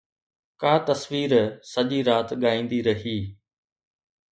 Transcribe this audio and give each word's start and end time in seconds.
ڪا 0.61 0.73
تصوير 0.87 1.31
سڄي 1.71 1.99
رات 2.09 2.29
ڳائيندي 2.43 2.79
رهي 2.87 3.17